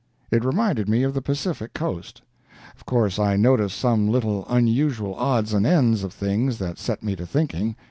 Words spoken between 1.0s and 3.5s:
of the Pacific Coast. Of course I